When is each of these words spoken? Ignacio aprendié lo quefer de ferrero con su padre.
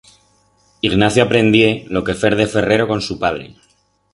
Ignacio 0.87 1.21
aprendié 1.25 1.85
lo 1.93 2.03
quefer 2.03 2.35
de 2.35 2.47
ferrero 2.47 2.87
con 2.87 3.03
su 3.03 3.19
padre. 3.19 3.55